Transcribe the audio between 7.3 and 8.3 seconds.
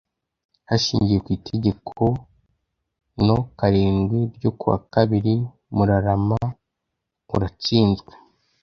uratsinzwe